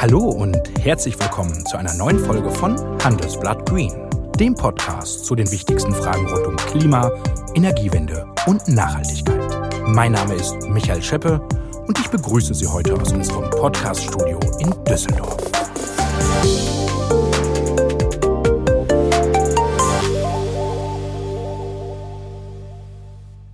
[0.00, 3.92] Hallo und herzlich willkommen zu einer neuen Folge von Handelsblatt Green,
[4.38, 7.10] dem Podcast zu den wichtigsten Fragen rund um Klima,
[7.56, 9.82] Energiewende und Nachhaltigkeit.
[9.88, 11.40] Mein Name ist Michael Scheppe
[11.88, 15.36] und ich begrüße Sie heute aus unserem Podcaststudio in Düsseldorf.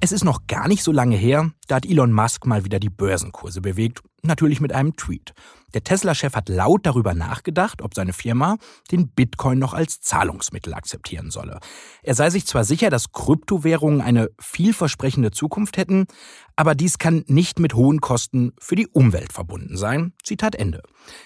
[0.00, 2.90] Es ist noch gar nicht so lange her, da hat Elon Musk mal wieder die
[2.90, 5.34] Börsenkurse bewegt, natürlich mit einem Tweet.
[5.74, 8.58] Der Tesla-Chef hat laut darüber nachgedacht, ob seine Firma
[8.92, 11.58] den Bitcoin noch als Zahlungsmittel akzeptieren solle.
[12.04, 16.06] Er sei sich zwar sicher, dass Kryptowährungen eine vielversprechende Zukunft hätten,
[16.54, 20.12] aber dies kann nicht mit hohen Kosten für die Umwelt verbunden sein.
[20.22, 20.80] Zitat Ende.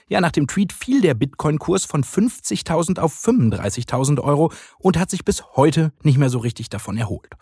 [0.08, 5.26] Ja, nach dem Tweet fiel der Bitcoin-Kurs von 50.000 auf 35.000 Euro und hat sich
[5.26, 7.34] bis heute nicht mehr so richtig davon erholt.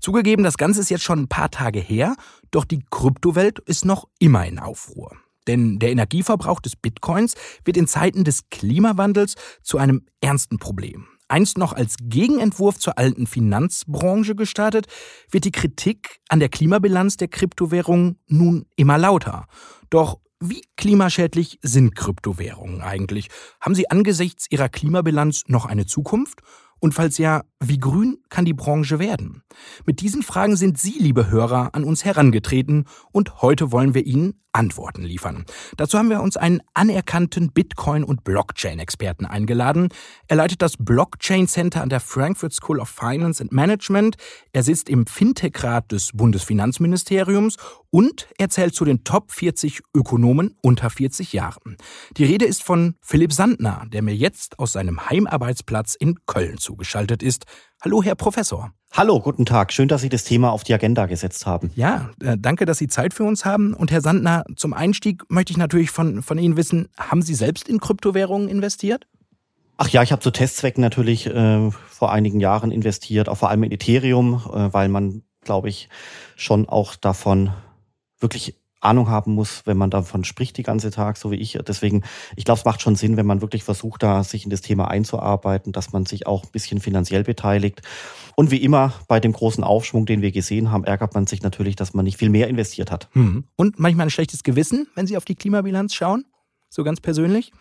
[0.00, 2.16] Zugegeben, das Ganze ist jetzt schon ein paar Tage her,
[2.50, 5.16] doch die Kryptowelt ist noch immer in Aufruhr.
[5.46, 7.34] Denn der Energieverbrauch des Bitcoins
[7.64, 11.06] wird in Zeiten des Klimawandels zu einem ernsten Problem.
[11.28, 14.86] Einst noch als Gegenentwurf zur alten Finanzbranche gestartet,
[15.30, 19.46] wird die Kritik an der Klimabilanz der Kryptowährungen nun immer lauter.
[19.90, 23.28] Doch wie klimaschädlich sind Kryptowährungen eigentlich?
[23.60, 26.40] Haben sie angesichts ihrer Klimabilanz noch eine Zukunft?
[26.78, 29.42] Und falls ja, wie grün kann die Branche werden?
[29.84, 34.34] Mit diesen Fragen sind Sie, liebe Hörer, an uns herangetreten und heute wollen wir Ihnen
[34.52, 35.44] Antworten liefern.
[35.76, 39.88] Dazu haben wir uns einen anerkannten Bitcoin- und Blockchain-Experten eingeladen.
[40.26, 44.16] Er leitet das Blockchain Center an der Frankfurt School of Finance and Management.
[44.52, 47.56] Er sitzt im Fintech-Rat des Bundesfinanzministeriums
[47.90, 51.76] und er zählt zu den Top 40 Ökonomen unter 40 Jahren.
[52.16, 57.22] Die Rede ist von Philipp Sandner, der mir jetzt aus seinem Heimarbeitsplatz in Köln zugeschaltet
[57.22, 57.44] ist.
[57.80, 58.72] Hallo, Herr Professor.
[58.92, 59.72] Hallo, guten Tag.
[59.72, 61.70] Schön, dass Sie das Thema auf die Agenda gesetzt haben.
[61.76, 63.74] Ja, äh, danke, dass Sie Zeit für uns haben.
[63.74, 67.68] Und Herr Sandner, zum Einstieg möchte ich natürlich von, von Ihnen wissen, haben Sie selbst
[67.68, 69.06] in Kryptowährungen investiert?
[69.76, 73.62] Ach ja, ich habe zu Testzwecken natürlich äh, vor einigen Jahren investiert, auch vor allem
[73.62, 75.88] in Ethereum, äh, weil man, glaube ich,
[76.34, 77.52] schon auch davon
[78.18, 81.58] wirklich Ahnung haben muss, wenn man davon spricht die ganze Tag, so wie ich.
[81.66, 82.04] Deswegen,
[82.36, 84.88] ich glaube, es macht schon Sinn, wenn man wirklich versucht, da sich in das Thema
[84.88, 87.82] einzuarbeiten, dass man sich auch ein bisschen finanziell beteiligt.
[88.36, 91.76] Und wie immer bei dem großen Aufschwung, den wir gesehen haben, ärgert man sich natürlich,
[91.76, 93.08] dass man nicht viel mehr investiert hat.
[93.12, 93.44] Hm.
[93.56, 96.24] Und manchmal ein schlechtes Gewissen, wenn Sie auf die Klimabilanz schauen?
[96.68, 97.52] So ganz persönlich?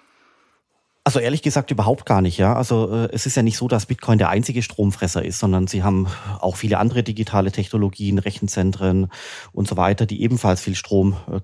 [1.07, 2.53] Also ehrlich gesagt überhaupt gar nicht, ja.
[2.53, 5.81] Also äh, es ist ja nicht so, dass Bitcoin der einzige Stromfresser ist, sondern sie
[5.81, 6.07] haben
[6.41, 9.09] auch viele andere digitale Technologien, Rechenzentren
[9.53, 11.39] und so weiter, die ebenfalls viel Strom äh,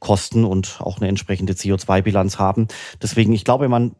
[0.00, 2.66] kosten und auch eine entsprechende CO2-Bilanz haben.
[3.00, 3.94] Deswegen, ich glaube, man,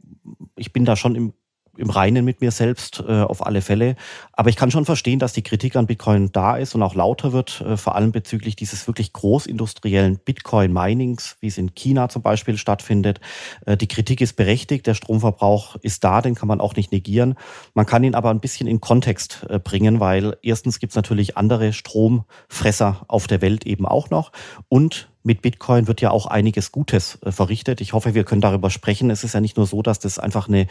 [0.57, 1.33] ich bin da schon im
[1.77, 3.97] im Reinen mit mir selbst äh, auf alle Fälle.
[4.33, 7.33] Aber ich kann schon verstehen, dass die Kritik an Bitcoin da ist und auch lauter
[7.33, 12.57] wird, äh, vor allem bezüglich dieses wirklich großindustriellen Bitcoin-Minings, wie es in China zum Beispiel
[12.59, 13.21] stattfindet.
[13.67, 17.35] Äh, die Kritik ist berechtigt, der Stromverbrauch ist da, den kann man auch nicht negieren.
[17.75, 21.37] Man kann ihn aber ein bisschen in Kontext äh, bringen, weil erstens gibt es natürlich
[21.37, 24.33] andere Stromfresser auf der Welt eben auch noch
[24.69, 27.81] und mit Bitcoin wird ja auch einiges Gutes äh, verrichtet.
[27.81, 29.11] Ich hoffe, wir können darüber sprechen.
[29.11, 30.67] Es ist ja nicht nur so, dass das einfach eine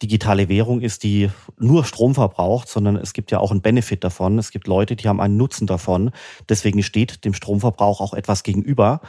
[0.00, 1.28] digitale Währung ist, die
[1.58, 4.38] nur Strom verbraucht, sondern es gibt ja auch einen Benefit davon.
[4.38, 6.12] Es gibt Leute, die haben einen Nutzen davon.
[6.48, 9.00] Deswegen steht dem Stromverbrauch auch etwas gegenüber.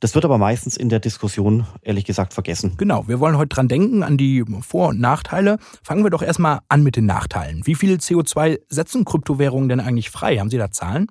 [0.00, 2.74] Das wird aber meistens in der Diskussion, ehrlich gesagt, vergessen.
[2.76, 5.58] Genau, wir wollen heute dran denken, an die Vor- und Nachteile.
[5.82, 7.66] Fangen wir doch erstmal an mit den Nachteilen.
[7.66, 10.36] Wie viel CO2 setzen Kryptowährungen denn eigentlich frei?
[10.36, 11.08] Haben Sie da Zahlen?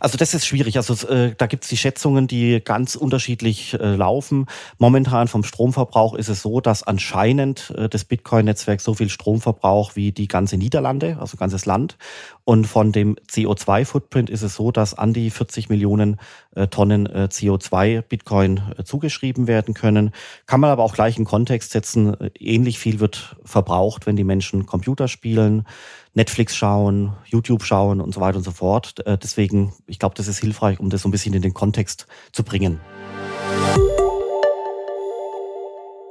[0.00, 0.78] Also das ist schwierig.
[0.78, 4.46] Also äh, da gibt es die Schätzungen, die ganz unterschiedlich äh, laufen.
[4.78, 9.96] Momentan vom Stromverbrauch ist es so, dass anscheinend äh, das Bitcoin-Netzwerk so viel Strom verbraucht
[9.96, 11.98] wie die ganze Niederlande, also ganzes Land.
[12.44, 16.16] Und von dem CO2-Footprint ist es so, dass an die 40 Millionen
[16.56, 20.12] äh, Tonnen äh, CO2 Bitcoin äh, zugeschrieben werden können.
[20.46, 22.16] Kann man aber auch gleich in Kontext setzen.
[22.38, 25.66] Ähnlich viel wird verbraucht, wenn die Menschen Computer spielen,
[26.14, 28.96] Netflix schauen, YouTube schauen und so weiter und so fort.
[29.06, 32.42] Deswegen, ich glaube, das ist hilfreich, um das so ein bisschen in den Kontext zu
[32.42, 32.80] bringen.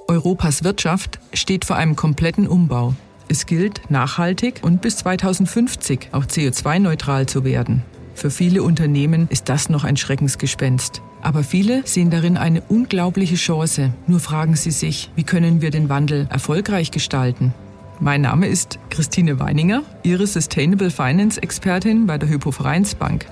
[0.08, 2.96] Europas Wirtschaft steht vor einem kompletten Umbau.
[3.28, 7.84] Es gilt, nachhaltig und bis 2050 auch CO2-neutral zu werden.
[8.16, 11.02] Für viele Unternehmen ist das noch ein Schreckensgespenst.
[11.22, 13.94] Aber viele sehen darin eine unglaubliche Chance.
[14.08, 17.54] Nur fragen sie sich, wie können wir den Wandel erfolgreich gestalten?
[18.02, 23.26] Mein Name ist Christine Weininger, Ihre Sustainable Finance Expertin bei der Hypo Vereinsbank.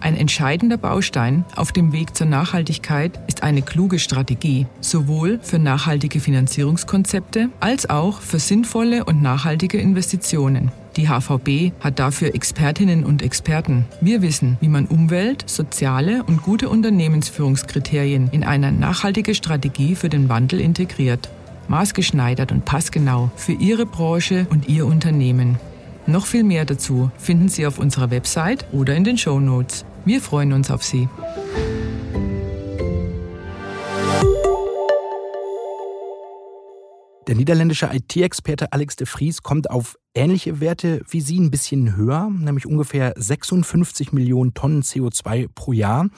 [0.00, 6.20] Ein entscheidender Baustein auf dem Weg zur Nachhaltigkeit ist eine kluge Strategie, sowohl für nachhaltige
[6.20, 10.70] Finanzierungskonzepte als auch für sinnvolle und nachhaltige Investitionen.
[10.96, 13.86] Die HVB hat dafür Expertinnen und Experten.
[14.02, 20.28] Wir wissen, wie man Umwelt, soziale und gute Unternehmensführungskriterien in eine nachhaltige Strategie für den
[20.28, 21.30] Wandel integriert.
[21.70, 25.58] Maßgeschneidert und passgenau für Ihre Branche und Ihr Unternehmen.
[26.06, 29.84] Noch viel mehr dazu finden Sie auf unserer Website oder in den Show Notes.
[30.04, 31.08] Wir freuen uns auf Sie.
[37.26, 42.30] Der niederländische IT-Experte Alex de Vries kommt auf ähnliche Werte wie Sie, ein bisschen höher,
[42.30, 46.08] nämlich ungefähr 56 Millionen Tonnen CO2 pro Jahr.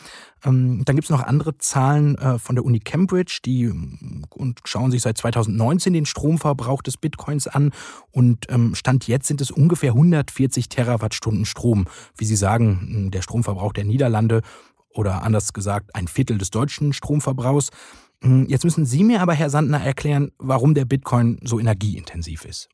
[0.45, 4.61] Ähm, dann gibt es noch andere Zahlen äh, von der Uni Cambridge, die mm, und
[4.65, 7.73] schauen sich seit 2019 den Stromverbrauch des Bitcoins an
[8.13, 11.89] und ähm, Stand jetzt sind es ungefähr 140 Terawattstunden Strom.
[12.17, 14.43] Wie Sie sagen, mm, der Stromverbrauch der Niederlande
[14.95, 17.71] oder anders gesagt ein Viertel des deutschen Stromverbrauchs.
[18.23, 22.69] Hm, jetzt müssen Sie mir aber, Herr Sandner, erklären, warum der Bitcoin so energieintensiv ist.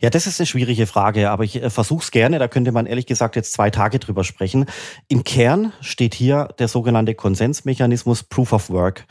[0.00, 2.38] Ja, das ist eine schwierige Frage, aber ich äh, versuche es gerne.
[2.38, 4.66] Da könnte man ehrlich gesagt jetzt zwei Tage drüber sprechen.
[5.08, 9.06] Im Kern steht hier der sogenannte Konsensmechanismus Proof of Work.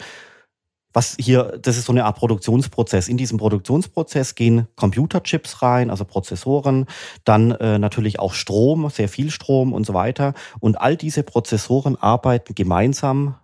[0.93, 3.09] Was hier, das ist so eine Art Produktionsprozess.
[3.09, 6.85] In diesem Produktionsprozess gehen Computerchips rein, also Prozessoren,
[7.25, 10.33] dann äh, natürlich auch Strom, sehr viel Strom und so weiter.
[10.59, 13.35] Und all diese Prozessoren arbeiten gemeinsam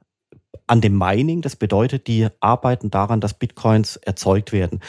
[0.67, 1.41] an dem Mining.
[1.41, 4.79] Das bedeutet, die arbeiten daran, dass Bitcoins erzeugt werden.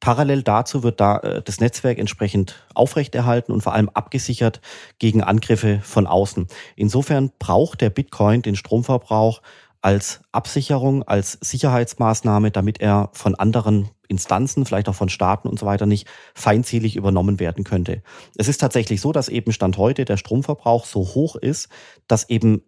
[0.00, 4.60] Parallel dazu wird da äh, das Netzwerk entsprechend aufrechterhalten und vor allem abgesichert
[4.98, 6.46] gegen Angriffe von außen.
[6.76, 9.40] Insofern braucht der Bitcoin den Stromverbrauch
[9.80, 15.66] als Absicherung, als Sicherheitsmaßnahme, damit er von anderen Instanzen, vielleicht auch von Staaten und so
[15.66, 18.02] weiter nicht feindselig übernommen werden könnte.
[18.36, 21.68] Es ist tatsächlich so, dass eben Stand heute der Stromverbrauch so hoch ist,
[22.08, 22.62] dass eben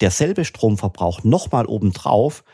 [0.00, 2.44] derselbe Stromverbrauch nochmal obendrauf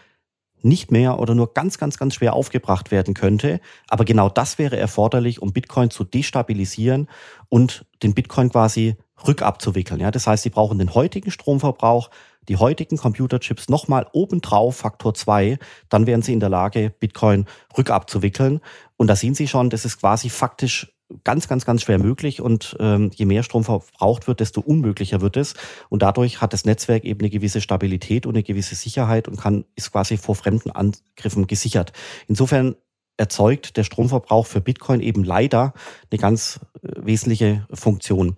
[0.62, 3.60] nicht mehr oder nur ganz, ganz, ganz schwer aufgebracht werden könnte.
[3.88, 7.08] Aber genau das wäre erforderlich, um Bitcoin zu destabilisieren
[7.48, 8.96] und den Bitcoin quasi
[9.26, 10.00] rückabzuwickeln.
[10.00, 12.10] Ja, das heißt, sie brauchen den heutigen Stromverbrauch,
[12.48, 15.58] die heutigen Computerchips nochmal obendrauf, Faktor zwei,
[15.88, 17.46] dann wären sie in der Lage, Bitcoin
[17.76, 18.60] rückabzuwickeln.
[18.96, 20.92] Und da sehen Sie schon, das ist quasi faktisch
[21.24, 25.36] ganz, ganz, ganz schwer möglich und ähm, je mehr Strom verbraucht wird, desto unmöglicher wird
[25.36, 25.54] es.
[25.88, 29.64] Und dadurch hat das Netzwerk eben eine gewisse Stabilität und eine gewisse Sicherheit und kann,
[29.76, 31.92] ist quasi vor fremden Angriffen gesichert.
[32.28, 32.76] Insofern
[33.16, 35.74] erzeugt der Stromverbrauch für Bitcoin eben leider
[36.10, 38.36] eine ganz äh, wesentliche Funktion.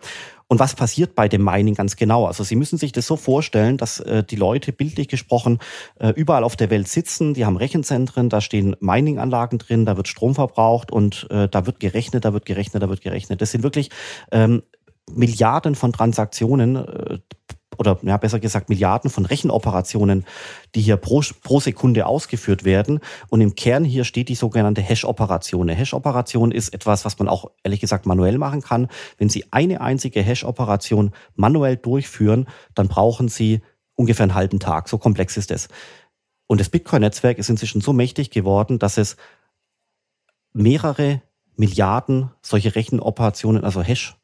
[0.52, 2.26] Und was passiert bei dem Mining ganz genau?
[2.26, 5.60] Also Sie müssen sich das so vorstellen, dass äh, die Leute bildlich gesprochen
[5.98, 10.08] äh, überall auf der Welt sitzen, die haben Rechenzentren, da stehen Mining-Anlagen drin, da wird
[10.08, 13.40] Strom verbraucht und äh, da wird gerechnet, da wird gerechnet, da wird gerechnet.
[13.40, 13.88] Das sind wirklich
[14.30, 14.62] ähm,
[15.10, 17.18] Milliarden von Transaktionen äh,
[17.78, 20.24] oder ja, besser gesagt Milliarden von Rechenoperationen,
[20.74, 23.00] die hier pro, pro Sekunde ausgeführt werden.
[23.28, 25.68] Und im Kern hier steht die sogenannte Hash-Operation.
[25.68, 28.88] Eine Hash-Operation ist etwas, was man auch ehrlich gesagt manuell machen kann.
[29.18, 33.60] Wenn Sie eine einzige Hash-Operation manuell durchführen, dann brauchen Sie
[33.94, 34.88] ungefähr einen halben Tag.
[34.88, 35.68] So komplex ist es.
[36.46, 39.16] Und das Bitcoin-Netzwerk ist inzwischen so mächtig geworden, dass es
[40.52, 41.22] mehrere
[41.56, 44.16] Milliarden solche Rechenoperationen, also Hash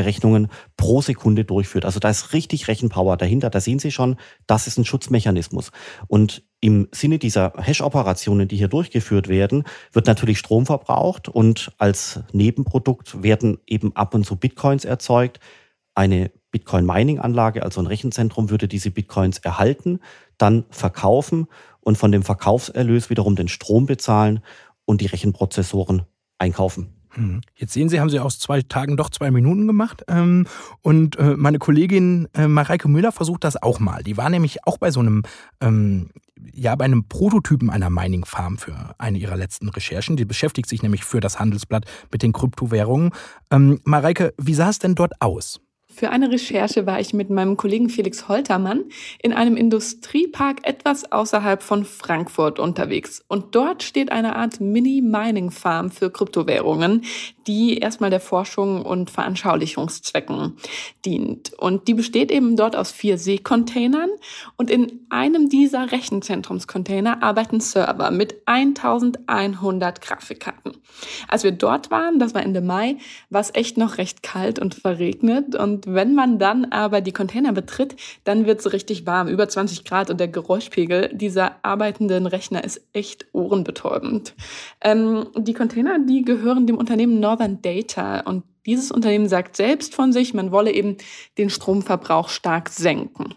[0.00, 0.48] Berechnungen
[0.78, 1.84] pro Sekunde durchführt.
[1.84, 3.50] Also da ist richtig Rechenpower dahinter.
[3.50, 4.16] Da sehen Sie schon,
[4.46, 5.72] das ist ein Schutzmechanismus.
[6.08, 12.20] Und im Sinne dieser Hash-Operationen, die hier durchgeführt werden, wird natürlich Strom verbraucht und als
[12.32, 15.38] Nebenprodukt werden eben ab und zu Bitcoins erzeugt.
[15.94, 20.00] Eine Bitcoin-Mining-Anlage, also ein Rechenzentrum, würde diese Bitcoins erhalten,
[20.38, 21.46] dann verkaufen
[21.80, 24.40] und von dem Verkaufserlös wiederum den Strom bezahlen
[24.86, 26.04] und die Rechenprozessoren
[26.38, 26.99] einkaufen.
[27.14, 27.40] Hm.
[27.56, 30.04] Jetzt sehen Sie, haben Sie aus zwei Tagen doch zwei Minuten gemacht.
[30.08, 30.46] Ähm,
[30.82, 34.02] und äh, meine Kollegin äh, Mareike Müller versucht das auch mal.
[34.02, 35.22] Die war nämlich auch bei so einem,
[35.60, 36.10] ähm,
[36.52, 40.16] ja, bei einem Prototypen einer Mining Farm für eine ihrer letzten Recherchen.
[40.16, 43.10] Die beschäftigt sich nämlich für das Handelsblatt mit den Kryptowährungen.
[43.50, 45.60] Ähm, Mareike, wie sah es denn dort aus?
[45.92, 48.84] Für eine Recherche war ich mit meinem Kollegen Felix Holtermann
[49.20, 53.24] in einem Industriepark etwas außerhalb von Frankfurt unterwegs.
[53.26, 57.02] Und dort steht eine Art Mini-Mining-Farm für Kryptowährungen,
[57.48, 60.56] die erstmal der Forschung und Veranschaulichungszwecken
[61.04, 61.52] dient.
[61.58, 64.10] Und die besteht eben dort aus vier Seekontainern.
[64.56, 70.74] Und in einem dieser Rechenzentrumscontainer arbeiten Server mit 1100 Grafikkarten.
[71.26, 74.74] Als wir dort waren, das war Ende Mai, war es echt noch recht kalt und
[74.76, 75.56] verregnet.
[75.56, 79.84] Und wenn man dann aber die Container betritt, dann wird es richtig warm, über 20
[79.84, 84.34] Grad und der Geräuschpegel dieser arbeitenden Rechner ist echt ohrenbetäubend.
[84.80, 90.12] Ähm, die Container, die gehören dem Unternehmen Northern Data und dieses Unternehmen sagt selbst von
[90.12, 90.96] sich, man wolle eben
[91.38, 93.34] den Stromverbrauch stark senken.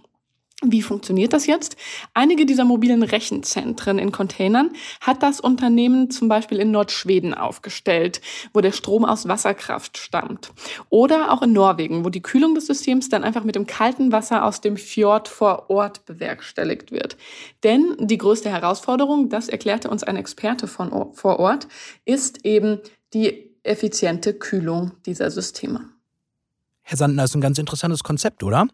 [0.65, 1.75] Wie funktioniert das jetzt?
[2.13, 8.21] Einige dieser mobilen Rechenzentren in Containern hat das Unternehmen zum Beispiel in Nordschweden aufgestellt,
[8.53, 10.51] wo der Strom aus Wasserkraft stammt.
[10.89, 14.45] Oder auch in Norwegen, wo die Kühlung des Systems dann einfach mit dem kalten Wasser
[14.45, 17.17] aus dem Fjord vor Ort bewerkstelligt wird.
[17.63, 21.67] Denn die größte Herausforderung, das erklärte uns ein Experte von vor Ort,
[22.05, 22.79] ist eben
[23.13, 25.89] die effiziente Kühlung dieser Systeme.
[26.81, 28.67] Herr Sandner, ist ein ganz interessantes Konzept, oder?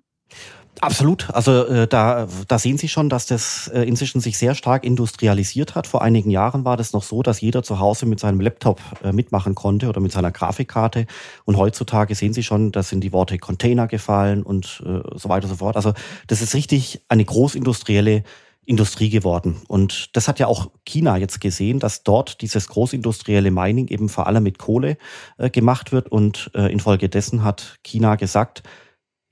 [0.82, 1.30] Absolut.
[1.32, 5.76] Also äh, da, da sehen Sie schon, dass das äh, inzwischen sich sehr stark industrialisiert
[5.76, 5.88] hat.
[5.88, 9.12] Vor einigen Jahren war das noch so, dass jeder zu Hause mit seinem Laptop äh,
[9.12, 11.06] mitmachen konnte oder mit seiner Grafikkarte.
[11.44, 15.46] Und heutzutage sehen Sie schon, da sind die Worte Container gefallen und äh, so weiter
[15.46, 15.76] und so fort.
[15.76, 15.94] Also
[16.28, 18.24] das ist richtig eine großindustrielle
[18.66, 19.58] Industrie geworden.
[19.68, 24.28] Und das hat ja auch China jetzt gesehen, dass dort dieses großindustrielle Mining eben vor
[24.28, 24.98] allem mit Kohle
[25.40, 26.10] äh, gemacht wird.
[26.10, 28.64] Und äh, infolgedessen hat China gesagt,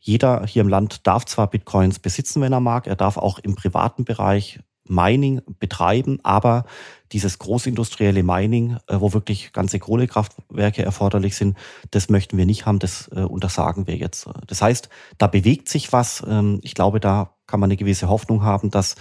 [0.08, 3.56] jeder hier im Land darf zwar Bitcoins besitzen, wenn er mag, er darf auch im
[3.56, 4.60] privaten Bereich
[4.90, 6.66] Mining betreiben, aber
[7.12, 11.58] dieses großindustrielle Mining, äh, wo wirklich ganze Kohlekraftwerke erforderlich sind,
[11.92, 14.30] das möchten wir nicht haben, das äh, untersagen wir jetzt.
[14.48, 16.24] Das heißt, da bewegt sich was.
[16.26, 18.96] Ähm, ich glaube, da kann man eine gewisse Hoffnung haben, dass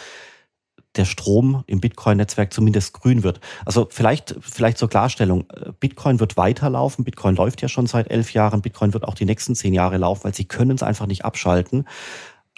[0.96, 3.40] der Strom im Bitcoin-Netzwerk zumindest grün wird.
[3.64, 5.46] Also vielleicht, vielleicht zur Klarstellung,
[5.80, 7.04] Bitcoin wird weiterlaufen.
[7.04, 8.62] Bitcoin läuft ja schon seit elf Jahren.
[8.62, 11.86] Bitcoin wird auch die nächsten zehn Jahre laufen, weil sie können es einfach nicht abschalten.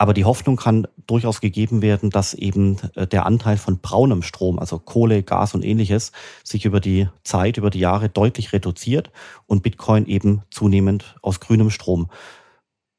[0.00, 4.60] Aber die Hoffnung kann durchaus gegeben werden, dass eben äh, der Anteil von braunem Strom,
[4.60, 6.12] also Kohle, Gas und ähnliches,
[6.44, 9.10] sich über die Zeit, über die Jahre deutlich reduziert
[9.46, 12.08] und Bitcoin eben zunehmend aus grünem Strom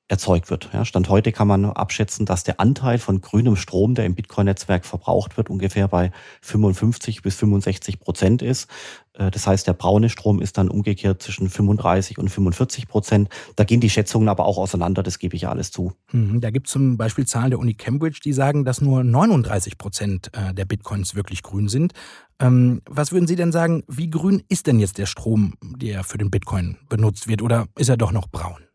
[0.09, 0.69] erzeugt wird.
[0.73, 4.85] Ja, Stand heute kann man abschätzen, dass der Anteil von grünem Strom, der im Bitcoin-Netzwerk
[4.85, 6.11] verbraucht wird, ungefähr bei
[6.41, 8.67] 55 bis 65 Prozent ist.
[9.13, 13.29] Äh, das heißt, der braune Strom ist dann umgekehrt zwischen 35 und 45 Prozent.
[13.55, 15.93] Da gehen die Schätzungen aber auch auseinander, das gebe ich ja alles zu.
[16.11, 19.77] Mhm, da gibt es zum Beispiel Zahlen der Uni Cambridge, die sagen, dass nur 39
[19.77, 21.93] Prozent äh, der Bitcoins wirklich grün sind.
[22.39, 26.17] Ähm, was würden Sie denn sagen, wie grün ist denn jetzt der Strom, der für
[26.17, 28.68] den Bitcoin benutzt wird, oder ist er doch noch braun?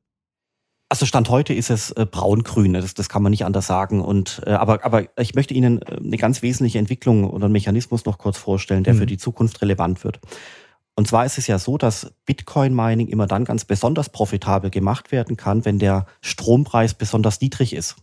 [0.94, 2.80] Also Stand heute ist es äh, braun-grün, ne?
[2.80, 4.00] das, das kann man nicht anders sagen.
[4.00, 8.04] Und, äh, aber, aber ich möchte Ihnen äh, eine ganz wesentliche Entwicklung oder einen Mechanismus
[8.04, 8.98] noch kurz vorstellen, der mhm.
[8.98, 10.20] für die Zukunft relevant wird.
[10.94, 15.36] Und zwar ist es ja so, dass Bitcoin-Mining immer dann ganz besonders profitabel gemacht werden
[15.36, 17.96] kann, wenn der Strompreis besonders niedrig ist.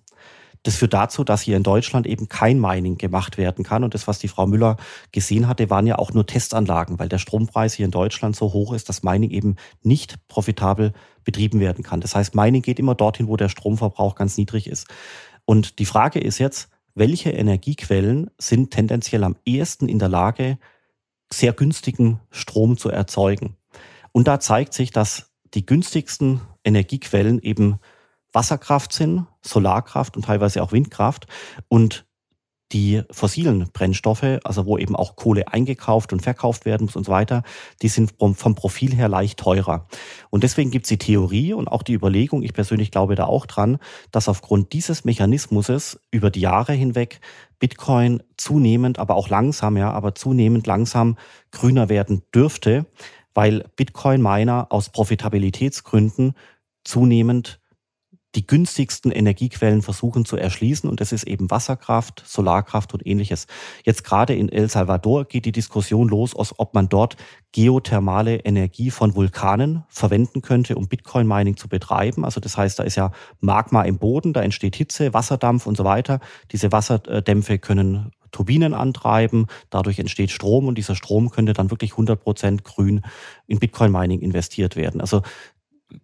[0.63, 3.83] Das führt dazu, dass hier in Deutschland eben kein Mining gemacht werden kann.
[3.83, 4.77] Und das, was die Frau Müller
[5.11, 8.73] gesehen hatte, waren ja auch nur Testanlagen, weil der Strompreis hier in Deutschland so hoch
[8.73, 12.01] ist, dass Mining eben nicht profitabel betrieben werden kann.
[12.01, 14.87] Das heißt, Mining geht immer dorthin, wo der Stromverbrauch ganz niedrig ist.
[15.45, 20.59] Und die Frage ist jetzt, welche Energiequellen sind tendenziell am ehesten in der Lage,
[21.31, 23.55] sehr günstigen Strom zu erzeugen?
[24.11, 27.79] Und da zeigt sich, dass die günstigsten Energiequellen eben
[28.33, 31.27] Wasserkraft sind, Solarkraft und teilweise auch Windkraft.
[31.67, 32.05] Und
[32.71, 37.11] die fossilen Brennstoffe, also wo eben auch Kohle eingekauft und verkauft werden muss und so
[37.11, 37.43] weiter,
[37.81, 39.87] die sind vom Profil her leicht teurer.
[40.29, 43.45] Und deswegen gibt es die Theorie und auch die Überlegung, ich persönlich glaube da auch
[43.45, 43.77] dran,
[44.11, 47.19] dass aufgrund dieses Mechanismus über die Jahre hinweg
[47.59, 51.17] Bitcoin zunehmend, aber auch langsam, ja, aber zunehmend langsam
[51.51, 52.85] grüner werden dürfte,
[53.33, 56.33] weil Bitcoin-Miner aus Profitabilitätsgründen
[56.83, 57.60] zunehmend
[58.35, 60.89] die günstigsten Energiequellen versuchen zu erschließen.
[60.89, 63.47] Und das ist eben Wasserkraft, Solarkraft und ähnliches.
[63.83, 67.17] Jetzt gerade in El Salvador geht die Diskussion los, ob man dort
[67.51, 72.23] geothermale Energie von Vulkanen verwenden könnte, um Bitcoin-Mining zu betreiben.
[72.23, 73.11] Also das heißt, da ist ja
[73.41, 76.21] Magma im Boden, da entsteht Hitze, Wasserdampf und so weiter.
[76.51, 82.21] Diese Wasserdämpfe können Turbinen antreiben, dadurch entsteht Strom und dieser Strom könnte dann wirklich 100
[82.21, 83.01] Prozent grün
[83.47, 85.01] in Bitcoin-Mining investiert werden.
[85.01, 85.21] Also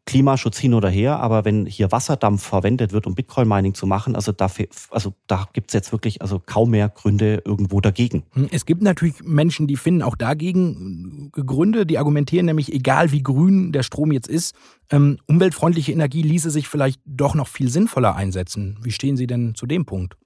[0.05, 4.31] Klimaschutz hin oder her, aber wenn hier Wasserdampf verwendet wird, um Bitcoin-Mining zu machen, also,
[4.31, 8.23] dafür, also da gibt es jetzt wirklich also kaum mehr Gründe irgendwo dagegen.
[8.33, 13.23] Hm, es gibt natürlich Menschen, die finden auch dagegen Gründe, die argumentieren nämlich, egal wie
[13.23, 14.55] grün der Strom jetzt ist,
[14.89, 18.77] ähm, umweltfreundliche Energie ließe sich vielleicht doch noch viel sinnvoller einsetzen.
[18.81, 20.17] Wie stehen Sie denn zu dem Punkt?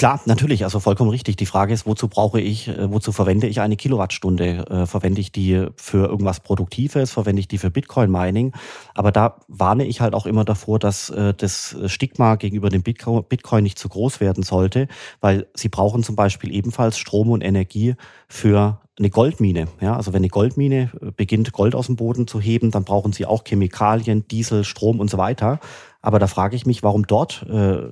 [0.00, 1.36] Klar, natürlich, also vollkommen richtig.
[1.36, 4.64] Die Frage ist, wozu brauche ich, äh, wozu verwende ich eine Kilowattstunde?
[4.70, 7.10] Äh, verwende ich die für irgendwas Produktives?
[7.10, 8.54] Verwende ich die für Bitcoin-Mining?
[8.94, 13.62] Aber da warne ich halt auch immer davor, dass äh, das Stigma gegenüber dem Bitcoin
[13.62, 14.88] nicht zu groß werden sollte,
[15.20, 17.94] weil sie brauchen zum Beispiel ebenfalls Strom und Energie
[18.26, 19.68] für eine Goldmine.
[19.82, 23.26] Ja, also wenn eine Goldmine beginnt, Gold aus dem Boden zu heben, dann brauchen sie
[23.26, 25.60] auch Chemikalien, Diesel, Strom und so weiter.
[26.00, 27.82] Aber da frage ich mich, warum dort äh,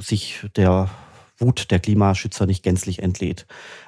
[0.00, 0.90] sich der
[1.42, 3.46] Wut der Klimaschützer nicht gänzlich entlädt.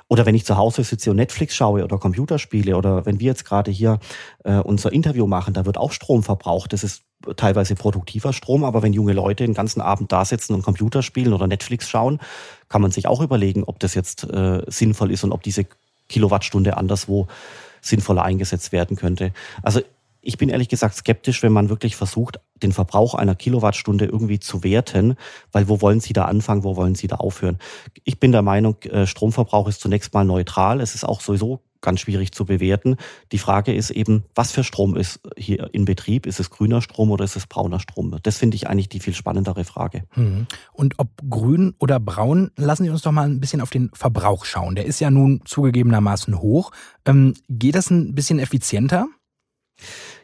[0.08, 3.46] Oder wenn ich zu Hause sitze und Netflix schaue oder Computerspiele oder wenn wir jetzt
[3.46, 3.98] gerade hier
[4.44, 6.74] äh, unser Interview machen, da wird auch Strom verbraucht.
[6.74, 7.02] Das ist
[7.36, 11.32] teilweise produktiver Strom, aber wenn junge Leute den ganzen Abend da sitzen und Computer spielen
[11.32, 12.20] oder Netflix schauen,
[12.68, 15.64] kann man sich auch überlegen, ob das jetzt äh, sinnvoll ist und ob diese
[16.08, 17.26] Kilowattstunde anderswo
[17.80, 19.32] sinnvoller eingesetzt werden könnte.
[19.62, 19.80] Also
[20.24, 24.64] ich bin ehrlich gesagt skeptisch, wenn man wirklich versucht, den Verbrauch einer Kilowattstunde irgendwie zu
[24.64, 25.16] werten,
[25.52, 27.58] weil wo wollen Sie da anfangen, wo wollen Sie da aufhören?
[28.04, 30.80] Ich bin der Meinung, äh, Stromverbrauch ist zunächst mal neutral.
[30.80, 32.96] Es ist auch sowieso ganz schwierig zu bewerten.
[33.30, 36.24] Die Frage ist eben, was für Strom ist hier in Betrieb?
[36.24, 38.16] Ist es grüner Strom oder ist es brauner Strom?
[38.22, 40.04] Das finde ich eigentlich die viel spannendere Frage.
[40.12, 40.46] Hm.
[40.72, 44.46] Und ob grün oder braun, lassen Sie uns doch mal ein bisschen auf den Verbrauch
[44.46, 44.74] schauen.
[44.74, 46.72] Der ist ja nun zugegebenermaßen hoch.
[47.04, 49.06] Ähm, geht das ein bisschen effizienter?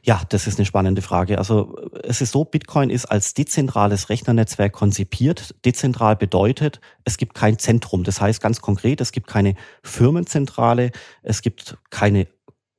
[0.03, 1.39] Ja, das ist eine spannende Frage.
[1.39, 5.55] Also es ist so, Bitcoin ist als dezentrales Rechnernetzwerk konzipiert.
[5.65, 8.05] Dezentral bedeutet, es gibt kein Zentrum.
[8.05, 10.93] Das heißt ganz konkret, es gibt keine Firmenzentrale,
[11.23, 12.29] es gibt keine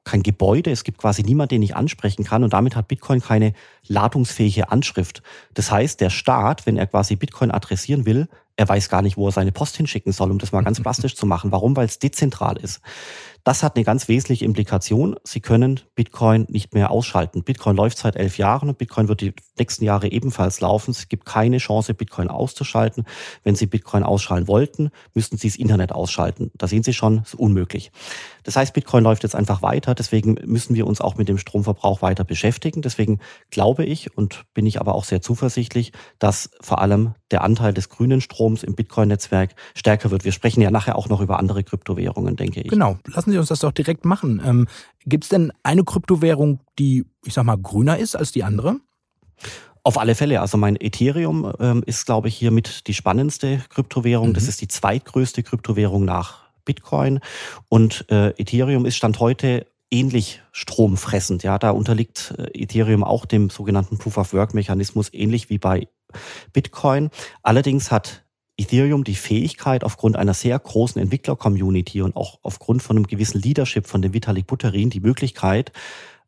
[0.04, 3.54] kein Gebäude, es gibt quasi niemand, den ich ansprechen kann und damit hat Bitcoin keine
[3.88, 5.22] ladungsfähige Anschrift.
[5.54, 8.28] Das heißt, der Staat, wenn er quasi Bitcoin adressieren will,
[8.62, 11.16] er weiß gar nicht, wo er seine Post hinschicken soll, um das mal ganz plastisch
[11.16, 11.52] zu machen.
[11.52, 11.76] Warum?
[11.76, 12.80] Weil es dezentral ist.
[13.44, 15.16] Das hat eine ganz wesentliche Implikation.
[15.24, 17.44] Sie können Bitcoin nicht mehr ausschalten.
[17.44, 20.92] Bitcoin läuft seit elf Jahren und Bitcoin wird die nächsten Jahre ebenfalls laufen.
[20.92, 23.06] Es gibt keine Chance, Bitcoin auszuschalten.
[23.44, 26.52] Wenn Sie Bitcoin ausschalten wollten, müssten Sie das Internet ausschalten.
[26.54, 27.92] Da sehen Sie schon, ist unmöglich.
[28.44, 29.96] Das heißt, Bitcoin läuft jetzt einfach weiter.
[29.96, 32.84] Deswegen müssen wir uns auch mit dem Stromverbrauch weiter beschäftigen.
[32.84, 37.74] Deswegen glaube ich und bin ich aber auch sehr zuversichtlich, dass vor allem der Anteil
[37.74, 40.26] des grünen Stroms im Bitcoin-Netzwerk stärker wird.
[40.26, 42.70] Wir sprechen ja nachher auch noch über andere Kryptowährungen, denke ich.
[42.70, 42.98] Genau.
[43.08, 44.42] Lassen Sie uns das doch direkt machen.
[44.46, 44.68] Ähm,
[45.06, 48.78] Gibt es denn eine Kryptowährung, die, ich sag mal, grüner ist als die andere?
[49.84, 50.42] Auf alle Fälle.
[50.42, 54.30] Also mein Ethereum ähm, ist, glaube ich, hier mit die spannendste Kryptowährung.
[54.30, 54.34] Mhm.
[54.34, 57.20] Das ist die zweitgrößte Kryptowährung nach Bitcoin.
[57.68, 61.44] Und äh, Ethereum ist Stand heute ähnlich stromfressend.
[61.44, 65.88] Ja, da unterliegt äh, Ethereum auch dem sogenannten Proof-of-Work-Mechanismus, ähnlich wie bei
[66.54, 67.10] Bitcoin.
[67.44, 68.24] Allerdings hat
[68.62, 73.88] Ethereum die Fähigkeit, aufgrund einer sehr großen Entwickler-Community und auch aufgrund von einem gewissen Leadership
[73.88, 75.72] von dem Vitalik Buterin die Möglichkeit,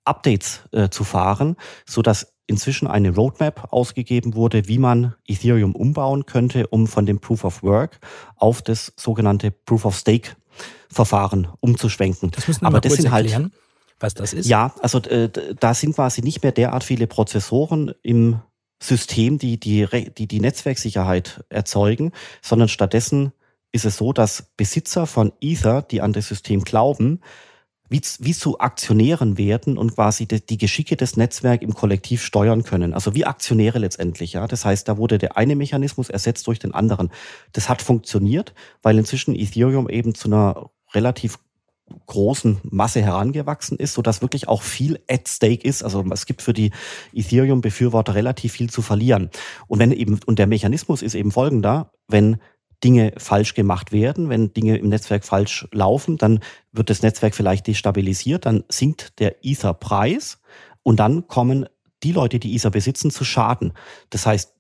[0.06, 6.26] Updates äh, zu fahren, so dass inzwischen eine Roadmap ausgegeben wurde, wie man Ethereum umbauen
[6.26, 8.00] könnte, um von dem Proof of Work
[8.36, 10.32] auf das sogenannte Proof of Stake
[10.90, 12.32] Verfahren umzuschwenken.
[12.32, 13.54] Das müssen wir Aber mal das sind halt erklären, halt,
[14.00, 14.48] was das ist.
[14.48, 18.40] Ja, also äh, da sind quasi nicht mehr derart viele Prozessoren im
[18.84, 23.32] System, die die, die die Netzwerksicherheit erzeugen, sondern stattdessen
[23.72, 27.22] ist es so, dass Besitzer von Ether, die an das System glauben,
[27.90, 32.64] wie, wie zu Aktionären werden und quasi die, die Geschicke des Netzwerks im Kollektiv steuern
[32.64, 32.94] können.
[32.94, 34.48] Also wie Aktionäre letztendlich, ja.
[34.48, 37.12] Das heißt, da wurde der eine Mechanismus ersetzt durch den anderen.
[37.52, 41.40] Das hat funktioniert, weil inzwischen Ethereum eben zu einer relativ
[42.06, 45.84] großen Masse herangewachsen ist, so dass wirklich auch viel at stake ist.
[45.84, 46.72] Also es gibt für die
[47.14, 49.30] Ethereum-Befürworter relativ viel zu verlieren.
[49.68, 52.38] Und wenn eben, und der Mechanismus ist eben folgender, wenn
[52.84, 56.40] Dinge falsch gemacht werden, wenn Dinge im Netzwerk falsch laufen, dann
[56.72, 60.40] wird das Netzwerk vielleicht destabilisiert, dann sinkt der Ether-Preis
[60.84, 61.66] und dann kommen
[62.04, 63.74] die Leute, die Ether besitzen, zu Schaden.
[64.10, 64.53] Das heißt,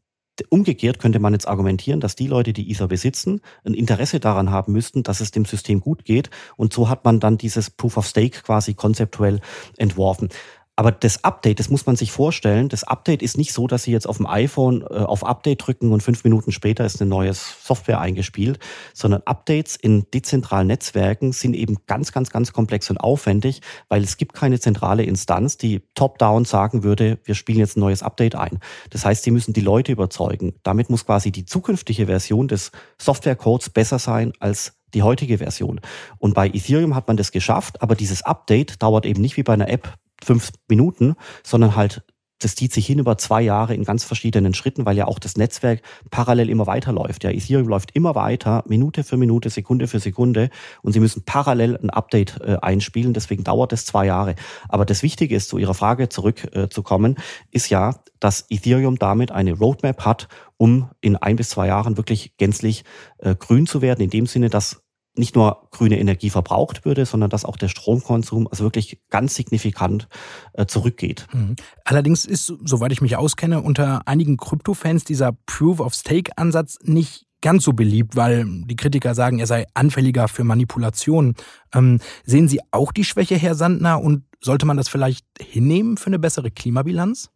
[0.49, 4.73] Umgekehrt könnte man jetzt argumentieren, dass die Leute, die Ether besitzen, ein Interesse daran haben
[4.73, 6.31] müssten, dass es dem System gut geht.
[6.57, 9.41] Und so hat man dann dieses Proof of Stake quasi konzeptuell
[9.77, 10.29] entworfen.
[10.75, 13.91] Aber das Update, das muss man sich vorstellen, das Update ist nicht so, dass Sie
[13.91, 17.33] jetzt auf dem iPhone äh, auf Update drücken und fünf Minuten später ist eine neue
[17.33, 18.57] Software eingespielt,
[18.91, 24.17] sondern Updates in dezentralen Netzwerken sind eben ganz, ganz, ganz komplex und aufwendig, weil es
[24.17, 28.57] gibt keine zentrale Instanz, die top-down sagen würde, wir spielen jetzt ein neues Update ein.
[28.89, 30.55] Das heißt, Sie müssen die Leute überzeugen.
[30.63, 35.81] Damit muss quasi die zukünftige Version des Softwarecodes besser sein als die heutige Version.
[36.17, 39.53] Und bei Ethereum hat man das geschafft, aber dieses Update dauert eben nicht wie bei
[39.53, 42.03] einer App fünf Minuten, sondern halt
[42.43, 45.37] das zieht sich hin über zwei Jahre in ganz verschiedenen Schritten, weil ja auch das
[45.37, 47.23] Netzwerk parallel immer weiterläuft.
[47.23, 50.49] Ja, Ethereum läuft immer weiter, Minute für Minute, Sekunde für Sekunde
[50.81, 53.13] und Sie müssen parallel ein Update äh, einspielen.
[53.13, 54.35] Deswegen dauert es zwei Jahre.
[54.67, 59.53] Aber das Wichtige ist, zu Ihrer Frage zurückzukommen, äh, ist ja, dass Ethereum damit eine
[59.53, 62.83] Roadmap hat, um in ein bis zwei Jahren wirklich gänzlich
[63.19, 64.82] äh, grün zu werden, in dem Sinne, dass
[65.15, 70.07] nicht nur grüne Energie verbraucht würde, sondern dass auch der Stromkonsum also wirklich ganz signifikant
[70.53, 71.27] äh, zurückgeht.
[71.33, 71.55] Mhm.
[71.85, 78.15] Allerdings ist, soweit ich mich auskenne, unter einigen Krypto-Fans dieser Proof-of-Stake-Ansatz nicht ganz so beliebt,
[78.15, 81.35] weil die Kritiker sagen, er sei anfälliger für Manipulationen.
[81.73, 86.07] Ähm, sehen Sie auch die Schwäche, Herr Sandner, und sollte man das vielleicht hinnehmen für
[86.07, 87.29] eine bessere Klimabilanz?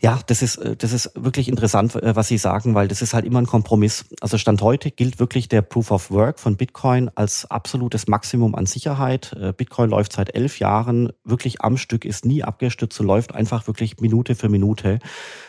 [0.00, 3.14] Ja, das ist, äh, das ist wirklich interessant, äh, was Sie sagen, weil das ist
[3.14, 4.04] halt immer ein Kompromiss.
[4.20, 8.66] Also Stand heute gilt wirklich der Proof of Work von Bitcoin als absolutes Maximum an
[8.66, 9.32] Sicherheit.
[9.32, 13.66] Äh, Bitcoin läuft seit elf Jahren wirklich am Stück, ist nie abgestürzt und läuft einfach
[13.66, 15.00] wirklich Minute für Minute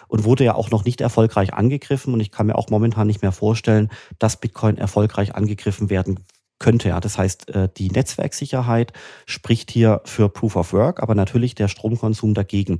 [0.08, 2.16] und wurde ja auch noch nicht erfolgreich angegriffen.
[2.16, 6.22] Und ich kann mir auch momentan nicht mehr vorstellen, dass Bitcoin erfolgreich angegriffen werden
[6.58, 6.90] könnte.
[6.90, 8.92] Ja, das heißt, die Netzwerksicherheit
[9.26, 12.80] spricht hier für Proof of Work, aber natürlich der Stromkonsum dagegen.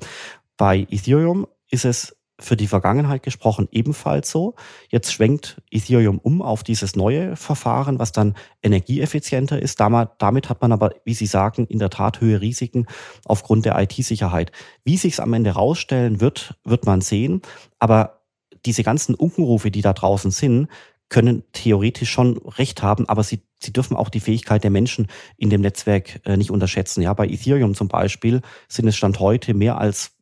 [0.58, 4.56] Bei Ethereum ist es für die Vergangenheit gesprochen ebenfalls so.
[4.90, 9.80] Jetzt schwenkt Ethereum um auf dieses neue Verfahren, was dann energieeffizienter ist.
[9.80, 12.88] Damit hat man aber, wie Sie sagen, in der Tat höhere Risiken
[13.26, 14.52] aufgrund der IT-Sicherheit.
[14.84, 17.42] Wie sich es am Ende rausstellen wird, wird man sehen.
[17.78, 18.22] Aber
[18.66, 20.70] diese ganzen Unkenrufe, die da draußen sind,
[21.10, 25.50] können theoretisch schon recht haben, aber sie, sie dürfen auch die Fähigkeit der Menschen in
[25.50, 27.02] dem Netzwerk äh, nicht unterschätzen.
[27.02, 30.19] Ja, bei Ethereum zum Beispiel sind es Stand heute mehr als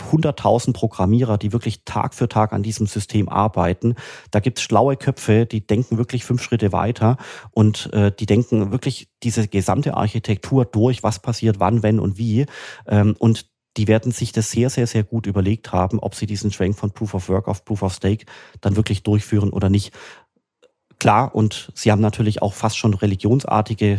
[0.00, 3.94] 100.000 Programmierer, die wirklich Tag für Tag an diesem System arbeiten.
[4.30, 7.16] Da gibt's schlaue Köpfe, die denken wirklich fünf Schritte weiter
[7.50, 12.46] und äh, die denken wirklich diese gesamte Architektur durch, was passiert, wann, wenn und wie.
[12.86, 13.46] Ähm, und
[13.78, 16.90] die werden sich das sehr, sehr, sehr gut überlegt haben, ob sie diesen Schwenk von
[16.90, 18.26] Proof of Work auf Proof of Stake
[18.60, 19.92] dann wirklich durchführen oder nicht.
[21.00, 23.98] Klar, und sie haben natürlich auch fast schon religionsartige äh,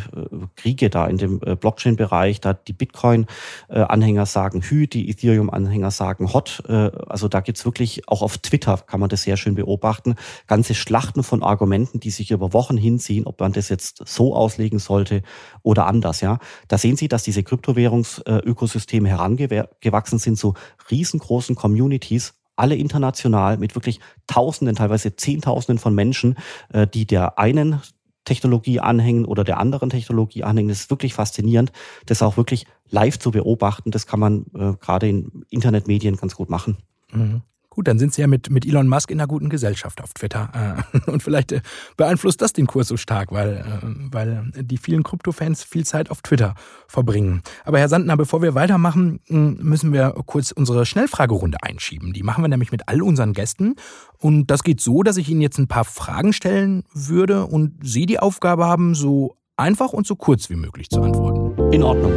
[0.58, 2.42] Kriege da in dem äh, Blockchain-Bereich.
[2.42, 6.62] Da die Bitcoin-Anhänger sagen Hü, die Ethereum-Anhänger sagen Hot.
[6.68, 10.16] Äh, also da gibt's wirklich, auch auf Twitter kann man das sehr schön beobachten,
[10.48, 14.80] ganze Schlachten von Argumenten, die sich über Wochen hinziehen, ob man das jetzt so auslegen
[14.80, 15.22] sollte
[15.64, 16.20] oder anders.
[16.20, 20.54] Ja, Da sehen Sie, dass diese Kryptowährungsökosysteme herangewachsen sind zu
[20.92, 26.38] riesengroßen Communities alle international mit wirklich Tausenden, teilweise Zehntausenden von Menschen,
[26.74, 27.82] äh, die der einen
[28.26, 30.70] Technologie anhängen oder der anderen Technologie anhängen.
[30.70, 31.72] Das ist wirklich faszinierend,
[32.06, 33.92] das auch wirklich live zu beobachten.
[33.92, 36.78] Das kann man äh, gerade in Internetmedien ganz gut machen.
[37.12, 37.42] Mhm.
[37.80, 40.84] Gut, dann sind Sie ja mit, mit Elon Musk in einer guten Gesellschaft auf Twitter.
[40.94, 41.62] Äh, und vielleicht äh,
[41.96, 46.22] beeinflusst das den Kurs so stark, weil, äh, weil die vielen Krypto-Fans viel Zeit auf
[46.22, 46.56] Twitter
[46.90, 47.42] verbringen.
[47.64, 52.12] Aber Herr Sandner, bevor wir weitermachen, müssen wir kurz unsere Schnellfragerunde einschieben.
[52.12, 53.78] Die machen wir nämlich mit all unseren Gästen.
[54.18, 58.06] Und das geht so, dass ich Ihnen jetzt ein paar Fragen stellen würde und Sie
[58.06, 61.72] die Aufgabe haben, so einfach und so kurz wie möglich zu antworten.
[61.72, 62.12] In Ordnung.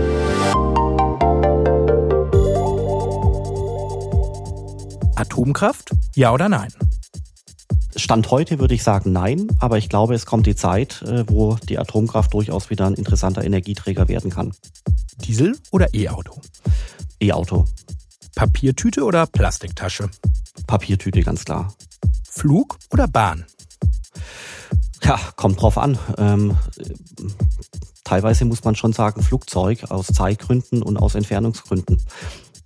[5.16, 5.90] Atomkraft?
[6.14, 6.72] Ja oder nein?
[7.94, 11.56] Stand heute würde ich sagen nein, aber ich glaube, es kommt die Zeit, äh, wo
[11.68, 14.52] die Atomkraft durchaus wieder ein interessanter Energieträger werden kann.
[15.24, 16.40] Diesel oder E-Auto?
[17.20, 17.66] E-Auto.
[18.34, 20.08] Papiertüte oder Plastiktasche?
[20.66, 21.74] Papiertüte, ganz klar.
[22.28, 23.44] Flug oder Bahn?
[25.02, 25.98] Ja, kommt drauf an.
[26.16, 26.56] Ähm,
[28.04, 32.00] teilweise muss man schon sagen Flugzeug aus Zeitgründen und aus Entfernungsgründen.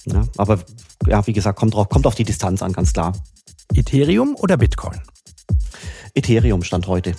[0.07, 0.61] Ja, aber
[1.07, 3.13] ja, wie gesagt, kommt, drauf, kommt auf die Distanz an, ganz klar.
[3.75, 5.01] Ethereum oder Bitcoin?
[6.15, 7.15] Ethereum stand heute.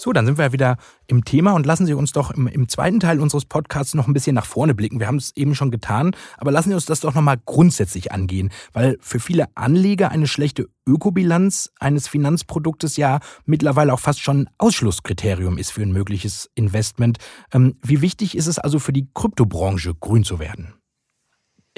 [0.00, 0.76] So, dann sind wir wieder
[1.08, 4.12] im Thema und lassen Sie uns doch im, im, zweiten Teil unseres Podcasts noch ein
[4.12, 5.00] bisschen nach vorne blicken.
[5.00, 8.50] Wir haben es eben schon getan, aber lassen Sie uns das doch nochmal grundsätzlich angehen,
[8.72, 15.58] weil für viele Anleger eine schlechte Ökobilanz eines Finanzproduktes ja mittlerweile auch fast schon Ausschlusskriterium
[15.58, 17.18] ist für ein mögliches Investment.
[17.52, 20.77] Ähm, wie wichtig ist es also für die Kryptobranche, grün zu werden?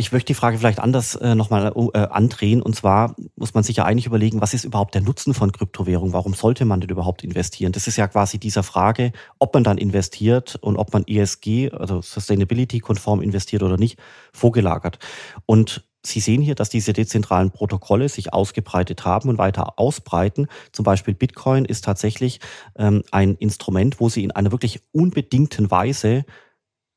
[0.01, 2.63] Ich möchte die Frage vielleicht anders äh, nochmal äh, andrehen.
[2.63, 6.15] Und zwar muss man sich ja eigentlich überlegen, was ist überhaupt der Nutzen von Kryptowährung?
[6.15, 7.73] Warum sollte man denn überhaupt investieren?
[7.73, 12.01] Das ist ja quasi dieser Frage, ob man dann investiert und ob man ESG, also
[12.01, 13.99] Sustainability-konform investiert oder nicht,
[14.33, 14.99] vorgelagert.
[15.45, 20.47] Und Sie sehen hier, dass diese dezentralen Protokolle sich ausgebreitet haben und weiter ausbreiten.
[20.73, 22.41] Zum Beispiel Bitcoin ist tatsächlich
[22.79, 26.25] ähm, ein Instrument, wo Sie in einer wirklich unbedingten Weise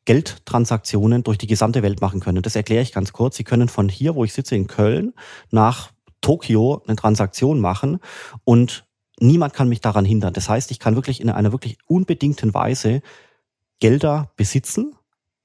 [0.05, 2.41] Geldtransaktionen durch die gesamte Welt machen können.
[2.41, 3.37] Das erkläre ich ganz kurz.
[3.37, 5.13] Sie können von hier, wo ich sitze in Köln,
[5.51, 7.99] nach Tokio eine Transaktion machen
[8.43, 8.85] und
[9.19, 10.33] niemand kann mich daran hindern.
[10.33, 13.01] Das heißt, ich kann wirklich in einer wirklich unbedingten Weise
[13.79, 14.95] Gelder besitzen,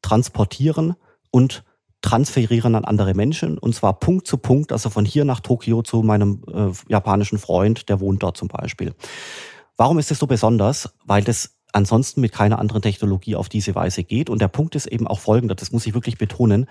[0.03, 0.95] transportieren
[1.31, 1.65] und
[2.01, 6.03] transferieren an andere Menschen und zwar Punkt zu Punkt, also von hier nach Tokio zu
[6.03, 8.95] meinem äh, japanischen Freund, der wohnt dort zum Beispiel.
[9.77, 10.95] Warum ist das so besonders?
[11.05, 14.31] Weil das ansonsten mit keiner anderen Technologie auf diese Weise geht.
[14.31, 16.67] Und der Punkt ist eben auch folgender, das muss ich wirklich betonen.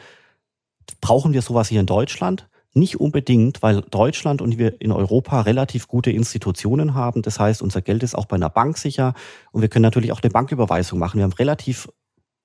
[1.01, 2.47] Brauchen wir sowas hier in Deutschland?
[2.73, 7.21] Nicht unbedingt, weil Deutschland und wir in Europa relativ gute Institutionen haben.
[7.21, 9.13] Das heißt, unser Geld ist auch bei einer Bank sicher
[9.51, 11.17] und wir können natürlich auch eine Banküberweisung machen.
[11.17, 11.89] Wir haben relativ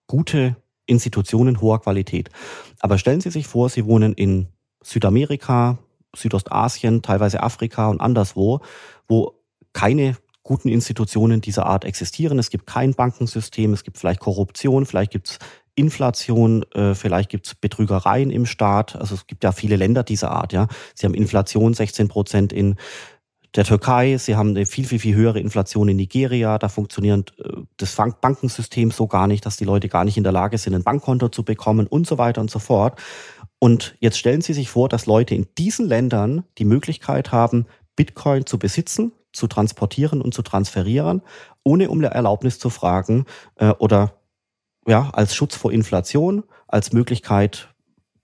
[0.06, 2.30] gute Institutionen hoher Qualität.
[2.80, 4.48] Aber stellen Sie sich vor, Sie wohnen in
[4.82, 5.78] Südamerika,
[6.14, 8.60] Südostasien, teilweise Afrika und anderswo,
[9.08, 9.34] wo
[9.72, 12.38] keine guten Institutionen dieser Art existieren.
[12.38, 15.38] Es gibt kein Bankensystem, es gibt vielleicht Korruption, vielleicht gibt es
[15.74, 18.96] Inflation, äh, vielleicht gibt es Betrügereien im Staat.
[18.96, 20.68] Also es gibt ja viele Länder dieser Art, ja.
[20.94, 22.76] Sie haben Inflation 16 Prozent in
[23.54, 27.62] der Türkei, sie haben eine viel, viel, viel höhere Inflation in Nigeria, da funktioniert äh,
[27.76, 30.82] das Bankensystem so gar nicht, dass die Leute gar nicht in der Lage sind, ein
[30.82, 33.00] Bankkonto zu bekommen und so weiter und so fort.
[33.58, 38.46] Und jetzt stellen Sie sich vor, dass Leute in diesen Ländern die Möglichkeit haben, Bitcoin
[38.46, 41.22] zu besitzen, zu transportieren und zu transferieren,
[41.64, 44.14] ohne um Erlaubnis zu fragen äh, oder
[44.86, 47.68] ja, als Schutz vor Inflation, als Möglichkeit,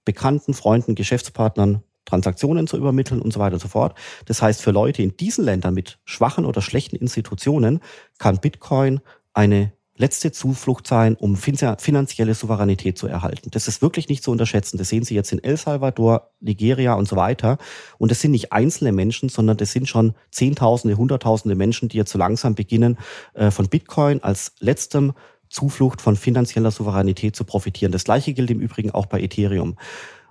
[0.04, 3.94] Bekannten, Freunden, Geschäftspartnern Transaktionen zu übermitteln und so weiter und so fort.
[4.24, 7.80] Das heißt, für Leute in diesen Ländern mit schwachen oder schlechten Institutionen
[8.18, 9.00] kann Bitcoin
[9.34, 13.50] eine letzte Zuflucht sein, um finanzielle Souveränität zu erhalten.
[13.50, 14.78] Das ist wirklich nicht zu unterschätzen.
[14.78, 17.58] Das sehen Sie jetzt in El Salvador, Nigeria und so weiter.
[17.98, 22.12] Und das sind nicht einzelne Menschen, sondern das sind schon Zehntausende, Hunderttausende Menschen, die jetzt
[22.12, 22.96] so langsam beginnen,
[23.34, 25.12] äh, von Bitcoin als letztem
[25.50, 27.92] Zuflucht von finanzieller Souveränität zu profitieren.
[27.92, 29.76] Das gleiche gilt im Übrigen auch bei Ethereum.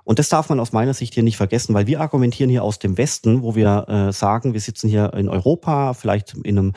[0.03, 2.79] Und das darf man aus meiner Sicht hier nicht vergessen, weil wir argumentieren hier aus
[2.79, 6.73] dem Westen, wo wir äh, sagen, wir sitzen hier in Europa, vielleicht in einem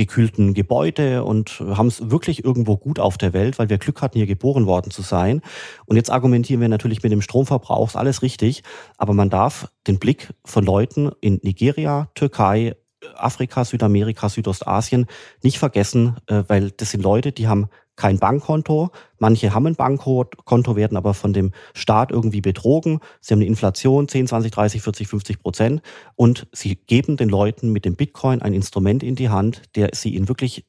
[0.00, 4.18] klimagekühlten Gebäude und haben es wirklich irgendwo gut auf der Welt, weil wir Glück hatten,
[4.18, 5.42] hier geboren worden zu sein.
[5.86, 8.62] Und jetzt argumentieren wir natürlich mit dem Stromverbrauch, ist alles richtig,
[8.96, 12.76] aber man darf den Blick von Leuten in Nigeria, Türkei,
[13.14, 15.06] Afrika, Südamerika, Südostasien
[15.42, 17.68] nicht vergessen, äh, weil das sind Leute, die haben
[18.00, 18.90] kein Bankkonto.
[19.18, 23.00] Manche haben ein Bankkonto, werden aber von dem Staat irgendwie betrogen.
[23.20, 25.82] Sie haben eine Inflation 10, 20, 30, 40, 50 Prozent
[26.16, 30.16] und sie geben den Leuten mit dem Bitcoin ein Instrument in die Hand, der sie
[30.16, 30.64] in wirklich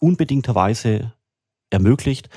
[0.00, 1.12] unbedingter Weise
[1.70, 2.28] ermöglicht,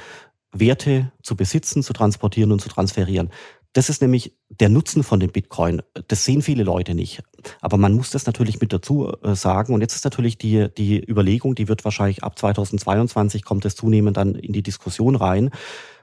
[0.52, 3.32] Werte zu besitzen, zu transportieren und zu transferieren.
[3.74, 5.82] Das ist nämlich der Nutzen von dem Bitcoin.
[6.08, 7.24] Das sehen viele Leute nicht.
[7.62, 9.74] Aber man muss das natürlich mit dazu äh, sagen.
[9.74, 14.18] Und jetzt ist natürlich die, die Überlegung, die wird wahrscheinlich ab 2022 kommt es zunehmend
[14.18, 15.50] dann in die Diskussion rein.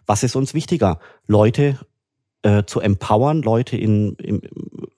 [0.07, 0.99] Was ist uns wichtiger?
[1.27, 1.79] Leute
[2.43, 4.41] äh, zu empowern, Leute in, in,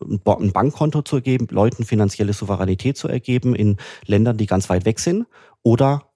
[0.01, 4.85] in ein Bankkonto zu ergeben, Leuten finanzielle Souveränität zu ergeben in Ländern, die ganz weit
[4.85, 5.27] weg sind
[5.63, 6.12] oder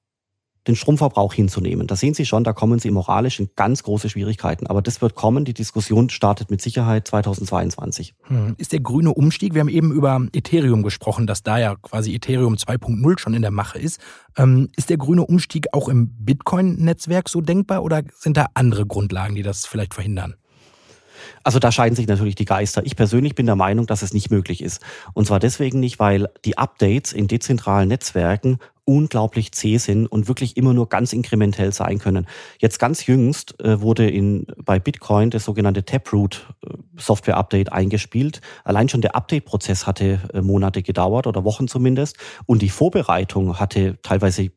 [0.67, 1.87] den Stromverbrauch hinzunehmen.
[1.87, 4.67] Da sehen Sie schon, da kommen Sie moralisch in ganz große Schwierigkeiten.
[4.67, 5.45] Aber das wird kommen.
[5.45, 8.15] Die Diskussion startet mit Sicherheit 2022.
[8.23, 8.55] Hm.
[8.59, 12.55] Ist der grüne Umstieg, wir haben eben über Ethereum gesprochen, dass da ja quasi Ethereum
[12.55, 14.01] 2.0 schon in der Mache ist.
[14.37, 19.35] Ähm, ist der grüne Umstieg auch im Bitcoin-Netzwerk so denkbar oder sind da andere Grundlagen,
[19.35, 20.35] die das vielleicht verhindern?
[21.47, 22.85] Also da scheiden sich natürlich die Geister.
[22.85, 24.83] Ich persönlich bin der Meinung, dass es nicht möglich ist.
[25.15, 30.57] Und zwar deswegen nicht, weil die Updates in dezentralen Netzwerken unglaublich zäh sind und wirklich
[30.57, 32.27] immer nur ganz inkrementell sein können.
[32.59, 38.41] Jetzt ganz jüngst äh, wurde in, bei Bitcoin das sogenannte Taproot äh, Software Update eingespielt.
[38.65, 43.99] Allein schon der Update-Prozess hatte äh, Monate gedauert oder Wochen zumindest und die Vorbereitung hatte
[44.03, 44.51] teilweise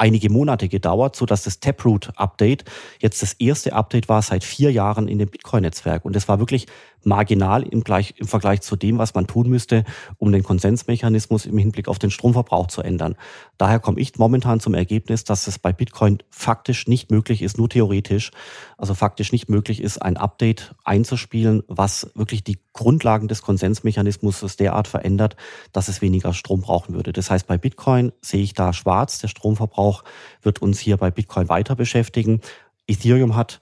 [0.00, 2.64] einige Monate gedauert, so dass das Taproot-Update
[3.00, 6.04] jetzt das erste Update war seit vier Jahren in dem Bitcoin-Netzwerk.
[6.04, 6.66] Und es war wirklich
[7.04, 9.84] marginal im, gleich, im Vergleich zu dem, was man tun müsste,
[10.18, 13.16] um den Konsensmechanismus im Hinblick auf den Stromverbrauch zu ändern.
[13.58, 17.68] Daher komme ich momentan zum Ergebnis, dass es bei Bitcoin faktisch nicht möglich ist, nur
[17.68, 18.30] theoretisch,
[18.78, 24.88] also faktisch nicht möglich ist, ein Update einzuspielen, was wirklich die Grundlagen des Konsensmechanismus derart
[24.88, 25.36] verändert,
[25.72, 27.12] dass es weniger Strom brauchen würde.
[27.12, 29.18] Das heißt, bei Bitcoin sehe ich da schwarz.
[29.18, 30.04] Der Stromverbrauch
[30.42, 32.40] wird uns hier bei Bitcoin weiter beschäftigen.
[32.86, 33.60] Ethereum hat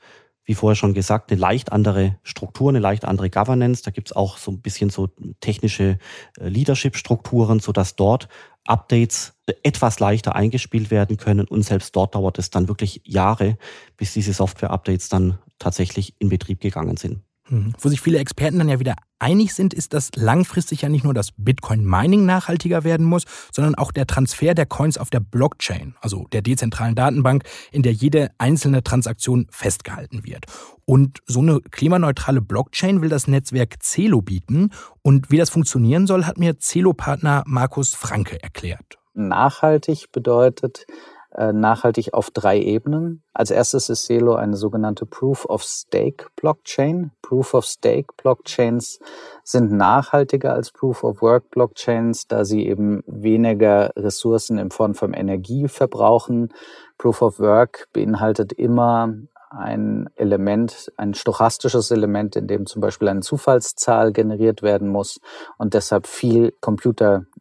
[0.48, 3.82] wie vorher schon gesagt, eine leicht andere Struktur, eine leicht andere Governance.
[3.82, 5.98] Da gibt es auch so ein bisschen so technische
[6.40, 8.28] äh, Leadership-Strukturen, sodass dort
[8.64, 11.46] Updates etwas leichter eingespielt werden können.
[11.46, 13.58] Und selbst dort dauert es dann wirklich Jahre,
[13.98, 17.20] bis diese Software-Updates dann tatsächlich in Betrieb gegangen sind.
[17.48, 17.72] Hm.
[17.78, 21.14] Wo sich viele Experten dann ja wieder einig sind, ist, dass langfristig ja nicht nur
[21.14, 26.26] das Bitcoin-Mining nachhaltiger werden muss, sondern auch der Transfer der Coins auf der Blockchain, also
[26.32, 30.44] der dezentralen Datenbank, in der jede einzelne Transaktion festgehalten wird.
[30.84, 34.70] Und so eine klimaneutrale Blockchain will das Netzwerk Celo bieten.
[35.02, 38.98] Und wie das funktionieren soll, hat mir Celo-Partner Markus Franke erklärt.
[39.14, 40.86] Nachhaltig bedeutet,
[41.36, 43.22] nachhaltig auf drei Ebenen.
[43.32, 47.12] Als erstes ist Celo eine sogenannte Proof of Stake Blockchain.
[47.22, 48.98] Proof of Stake Blockchains
[49.44, 55.12] sind nachhaltiger als Proof of Work Blockchains, da sie eben weniger Ressourcen in Form von
[55.12, 56.52] Energie verbrauchen.
[56.96, 59.14] Proof of Work beinhaltet immer
[59.50, 65.20] ein Element, ein stochastisches Element, in dem zum Beispiel eine Zufallszahl generiert werden muss
[65.56, 66.52] und deshalb viel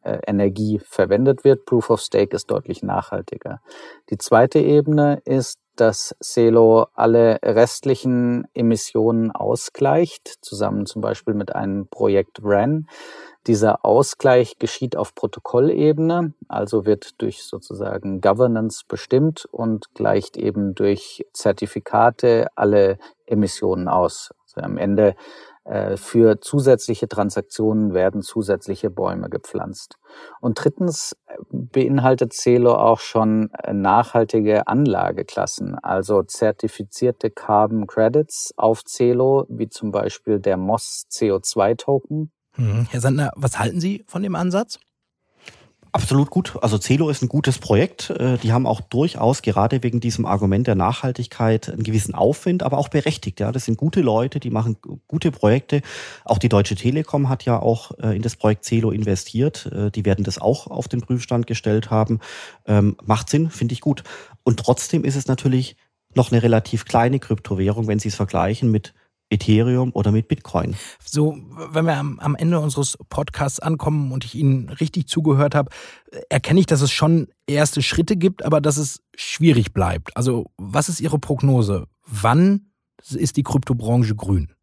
[0.04, 1.66] Computerenergie verwendet wird.
[1.66, 3.62] Proof of Stake ist deutlich nachhaltiger.
[4.10, 11.88] Die zweite Ebene ist, dass Celo alle restlichen Emissionen ausgleicht, zusammen zum Beispiel mit einem
[11.88, 12.88] Projekt RAN.
[13.46, 21.26] Dieser Ausgleich geschieht auf Protokollebene, also wird durch sozusagen Governance bestimmt und gleicht eben durch
[21.32, 24.32] Zertifikate alle Emissionen aus.
[24.44, 25.16] Also am Ende äh,
[25.98, 29.98] für zusätzliche Transaktionen werden zusätzliche Bäume gepflanzt.
[30.40, 38.84] Und drittens äh, beinhaltet Celo auch schon äh, nachhaltige Anlageklassen, also zertifizierte Carbon Credits auf
[38.86, 42.32] Celo, wie zum Beispiel der MOS CO2 Token.
[42.54, 42.88] Hm.
[42.90, 44.80] Herr Sandner, was halten Sie von dem Ansatz?
[45.92, 46.58] Absolut gut.
[46.62, 48.10] Also Celo ist ein gutes Projekt.
[48.10, 52.78] Äh, die haben auch durchaus gerade wegen diesem Argument der Nachhaltigkeit einen gewissen Aufwind, aber
[52.78, 53.40] auch berechtigt.
[53.40, 55.82] Ja, das sind gute Leute, die machen gute Projekte.
[56.26, 59.68] Auch die Deutsche Telekom hat ja auch äh, in das Projekt Celo investiert.
[59.68, 62.20] Äh, die werden das auch auf den Prüfstand gestellt haben.
[62.66, 64.04] Ähm, macht Sinn, finde ich gut.
[64.44, 65.78] Und trotzdem ist es natürlich
[66.16, 68.94] noch eine relativ kleine Kryptowährung, wenn Sie es vergleichen mit
[69.30, 70.76] Ethereum oder mit Bitcoin.
[71.04, 71.38] So,
[71.72, 75.70] wenn wir am, am Ende unseres Podcasts ankommen und ich Ihnen richtig zugehört habe,
[76.30, 80.16] erkenne ich, dass es schon erste Schritte gibt, aber dass es schwierig bleibt.
[80.16, 81.88] Also, was ist Ihre Prognose?
[82.06, 82.72] Wann
[83.10, 84.54] ist die Kryptobranche grün?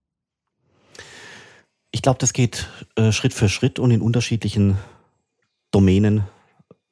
[1.91, 4.77] Ich glaube, das geht äh, Schritt für Schritt und in unterschiedlichen
[5.71, 6.25] Domänen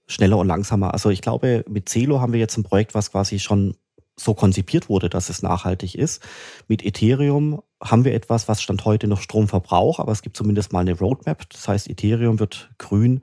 [0.06, 0.92] schneller und langsamer.
[0.92, 3.76] Also ich glaube, mit Celo haben wir jetzt ein Projekt, was quasi schon
[4.16, 6.22] so konzipiert wurde, dass es nachhaltig ist.
[6.68, 10.72] Mit Ethereum haben wir etwas, was Stand heute noch Strom verbraucht, aber es gibt zumindest
[10.72, 11.48] mal eine Roadmap.
[11.50, 13.22] Das heißt, Ethereum wird grün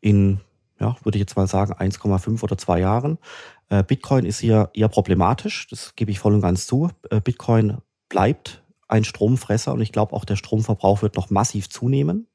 [0.00, 0.40] in,
[0.78, 3.18] ja, würde ich jetzt mal sagen, 1,5 oder 2 Jahren.
[3.68, 6.90] Äh, Bitcoin ist hier eher problematisch, das gebe ich voll und ganz zu.
[7.10, 12.26] Äh, Bitcoin bleibt ein Stromfresser und ich glaube auch der Stromverbrauch wird noch massiv zunehmen.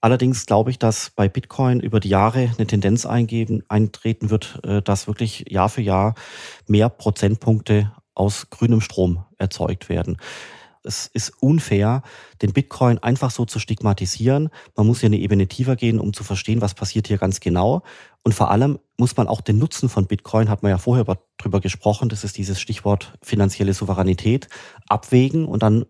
[0.00, 4.80] Allerdings glaube ich, dass bei Bitcoin über die Jahre eine Tendenz eingeben, eintreten wird, äh,
[4.80, 6.14] dass wirklich Jahr für Jahr
[6.66, 10.18] mehr Prozentpunkte aus grünem Strom erzeugt werden.
[10.84, 12.02] Es ist unfair,
[12.40, 14.48] den Bitcoin einfach so zu stigmatisieren.
[14.76, 17.82] Man muss ja eine Ebene tiefer gehen, um zu verstehen, was passiert hier ganz genau.
[18.22, 21.04] Und vor allem muss man auch den Nutzen von Bitcoin, hat man ja vorher
[21.36, 24.48] drüber gesprochen, das ist dieses Stichwort finanzielle Souveränität,
[24.88, 25.84] abwägen und dann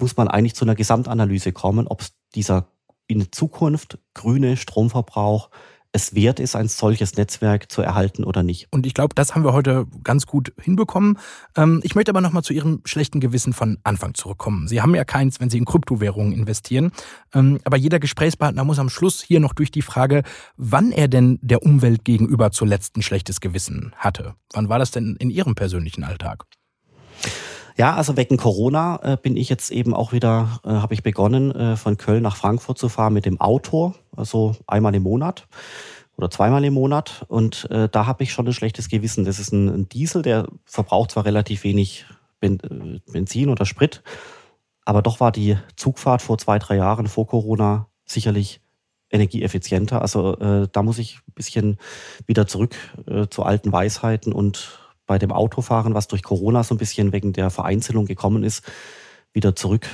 [0.00, 2.02] muss man eigentlich zu einer Gesamtanalyse kommen, ob
[2.34, 2.66] dieser
[3.06, 5.50] in Zukunft grüne Stromverbrauch
[5.94, 8.66] es wert ist, ein solches Netzwerk zu erhalten oder nicht.
[8.72, 11.20] Und ich glaube, das haben wir heute ganz gut hinbekommen.
[11.56, 14.66] Ähm, ich möchte aber nochmal zu Ihrem schlechten Gewissen von Anfang zurückkommen.
[14.66, 16.90] Sie haben ja keins, wenn Sie in Kryptowährungen investieren.
[17.32, 20.24] Ähm, aber jeder Gesprächspartner muss am Schluss hier noch durch die Frage,
[20.56, 24.34] wann er denn der Umwelt gegenüber zuletzt ein schlechtes Gewissen hatte.
[24.52, 26.44] Wann war das denn in Ihrem persönlichen Alltag?
[27.76, 31.50] Ja, also wegen Corona äh, bin ich jetzt eben auch wieder, äh, habe ich begonnen,
[31.52, 35.48] äh, von Köln nach Frankfurt zu fahren mit dem Auto, also einmal im Monat
[36.16, 37.24] oder zweimal im Monat.
[37.26, 39.24] Und äh, da habe ich schon ein schlechtes Gewissen.
[39.24, 42.06] Das ist ein, ein Diesel, der verbraucht zwar relativ wenig
[42.38, 44.02] ben, äh, Benzin oder Sprit,
[44.84, 48.60] aber doch war die Zugfahrt vor zwei, drei Jahren vor Corona sicherlich
[49.10, 50.00] energieeffizienter.
[50.00, 51.78] Also äh, da muss ich ein bisschen
[52.26, 56.78] wieder zurück äh, zu alten Weisheiten und bei dem Autofahren, was durch Corona so ein
[56.78, 58.64] bisschen wegen der Vereinzelung gekommen ist,
[59.32, 59.86] wieder zurück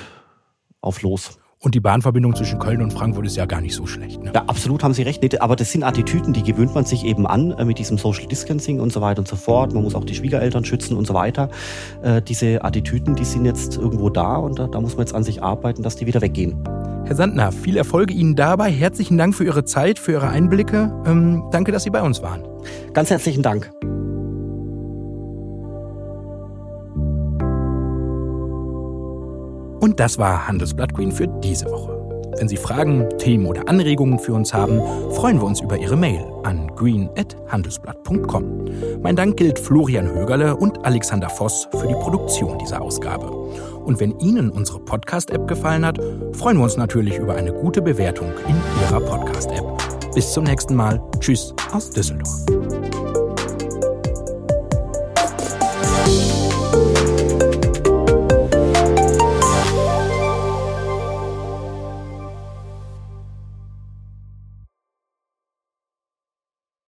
[0.81, 1.39] auf Los.
[1.63, 4.23] Und die Bahnverbindung zwischen Köln und Frankfurt ist ja gar nicht so schlecht.
[4.23, 4.33] Ne?
[4.35, 5.43] Ja, absolut haben Sie recht.
[5.43, 8.81] Aber das sind Attitüden, die gewöhnt man sich eben an äh, mit diesem Social Distancing
[8.81, 9.75] und so weiter und so fort.
[9.75, 11.51] Man muss auch die Schwiegereltern schützen und so weiter.
[12.03, 15.23] Äh, diese Attitüden, die sind jetzt irgendwo da und da, da muss man jetzt an
[15.23, 16.65] sich arbeiten, dass die wieder weggehen.
[17.05, 18.71] Herr Sandner, viel Erfolg Ihnen dabei.
[18.71, 20.91] Herzlichen Dank für Ihre Zeit, für Ihre Einblicke.
[21.05, 22.43] Ähm, danke, dass Sie bei uns waren.
[22.95, 23.71] Ganz herzlichen Dank.
[29.81, 32.01] Und das war Handelsblatt Green für diese Woche.
[32.39, 34.81] Wenn Sie Fragen, Themen oder Anregungen für uns haben,
[35.13, 38.65] freuen wir uns über Ihre Mail an green.handelsblatt.com.
[39.03, 43.31] Mein Dank gilt Florian Högerle und Alexander Voss für die Produktion dieser Ausgabe.
[43.85, 45.99] Und wenn Ihnen unsere Podcast-App gefallen hat,
[46.33, 50.15] freuen wir uns natürlich über eine gute Bewertung in Ihrer Podcast-App.
[50.15, 51.01] Bis zum nächsten Mal.
[51.21, 53.20] Tschüss aus Düsseldorf.